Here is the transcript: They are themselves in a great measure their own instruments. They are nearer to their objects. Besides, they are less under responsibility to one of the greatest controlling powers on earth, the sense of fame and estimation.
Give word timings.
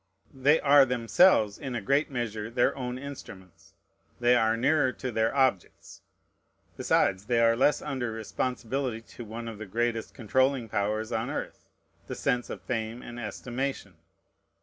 They 0.33 0.59
are 0.61 0.83
themselves 0.83 1.59
in 1.59 1.75
a 1.75 1.79
great 1.79 2.09
measure 2.09 2.49
their 2.49 2.75
own 2.75 2.97
instruments. 2.97 3.75
They 4.19 4.35
are 4.35 4.57
nearer 4.57 4.91
to 4.93 5.11
their 5.11 5.31
objects. 5.35 6.01
Besides, 6.75 7.25
they 7.27 7.39
are 7.39 7.55
less 7.55 7.83
under 7.83 8.11
responsibility 8.11 9.01
to 9.01 9.23
one 9.23 9.47
of 9.47 9.59
the 9.59 9.67
greatest 9.67 10.15
controlling 10.15 10.69
powers 10.69 11.11
on 11.11 11.29
earth, 11.29 11.67
the 12.07 12.15
sense 12.15 12.49
of 12.49 12.63
fame 12.63 13.03
and 13.03 13.19
estimation. 13.19 13.93